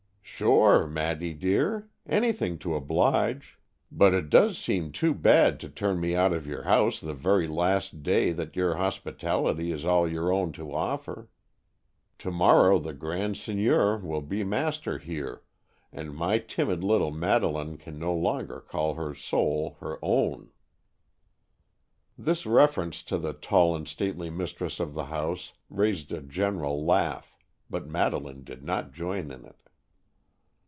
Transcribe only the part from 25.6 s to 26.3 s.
raised a